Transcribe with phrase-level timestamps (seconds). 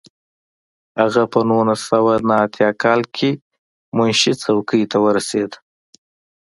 [0.99, 3.29] هغه په نولس سوه نهه اتیا کال کې
[3.95, 5.51] منشي څوکۍ ته ورسېد.